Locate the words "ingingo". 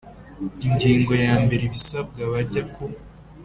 0.67-1.11